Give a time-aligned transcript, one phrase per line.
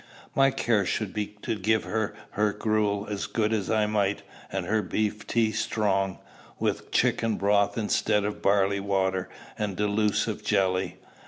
[0.33, 4.65] My care should be to give her her gruel as good as I might, and
[4.65, 6.17] her beef tea strong,
[6.57, 9.29] with chicken broth instead of barley water
[9.59, 10.97] and delusive jelly.